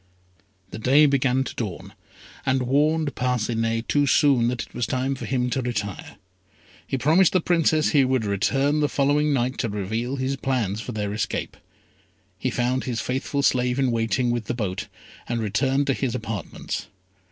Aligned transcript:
The 0.71 0.79
day 0.79 1.05
began 1.05 1.43
to 1.43 1.53
dawn, 1.53 1.93
and 2.43 2.63
warned 2.63 3.13
Parcinet, 3.13 3.87
too 3.87 4.07
soon, 4.07 4.47
that 4.47 4.63
it 4.63 4.73
was 4.73 4.87
time 4.87 5.13
for 5.13 5.25
him 5.25 5.51
to 5.51 5.61
retire. 5.61 6.15
He 6.87 6.97
promised 6.97 7.33
the 7.33 7.39
Princess 7.39 7.89
he 7.91 8.03
would 8.03 8.25
return 8.25 8.79
the 8.79 8.89
following 8.89 9.31
night 9.31 9.59
to 9.59 9.69
reveal 9.69 10.15
his 10.15 10.37
plans 10.37 10.81
for 10.81 10.91
their 10.91 11.13
escape. 11.13 11.55
He 12.39 12.49
found 12.49 12.85
his 12.85 12.99
faithful 12.99 13.43
slave 13.43 13.77
in 13.77 13.91
waiting 13.91 14.31
with 14.31 14.45
the 14.45 14.55
boat, 14.55 14.87
and 15.29 15.39
returned 15.39 15.85
to 15.85 15.93
his 15.93 16.15
apartments. 16.15 16.87